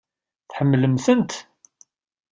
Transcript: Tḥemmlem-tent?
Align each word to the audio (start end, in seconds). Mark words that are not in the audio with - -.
Tḥemmlem-tent? 0.49 1.31